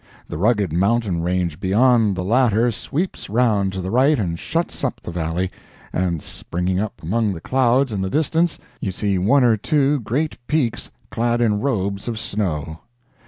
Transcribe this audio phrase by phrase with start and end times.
[0.27, 4.99] The rugged mountain range beyond the latter sweeps round to the right and shuts up
[4.99, 5.51] the valley,
[5.93, 10.39] and, springing up among the clouds in the distance, you see one or two great
[10.47, 12.79] peaks clad in robes of snow.